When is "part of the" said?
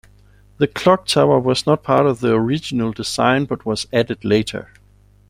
1.83-2.33